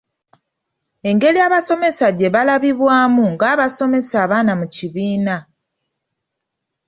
[1.09, 5.35] Engeri abasomesa gye baalabibwamu nga basomesa abaana mu kibiina.